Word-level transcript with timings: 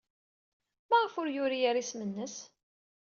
Maɣef 0.89 1.13
ur 1.21 1.27
yuri 1.35 1.57
ara 1.69 1.79
isem-nnes? 1.81 2.35